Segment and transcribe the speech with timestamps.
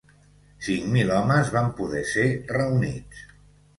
[0.67, 2.25] Cinc mil homes van poder ser
[2.59, 3.21] reunits.